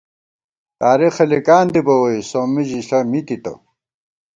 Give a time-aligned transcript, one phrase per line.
[0.79, 3.53] تارېخہ لِکان دِبہ ووئی، سومی ژِݪہ می تِتہ